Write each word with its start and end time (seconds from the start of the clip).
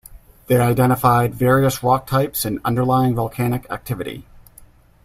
They 0.47 0.57
identified 0.57 1.35
various 1.35 1.83
rock 1.83 2.07
types 2.07 2.43
and 2.43 2.59
underlying 2.65 3.13
volcanic 3.13 3.69
activity. 3.69 4.25